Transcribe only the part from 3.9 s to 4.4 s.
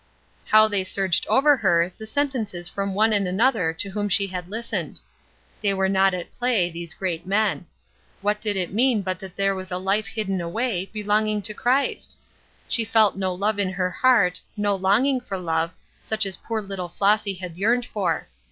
whom she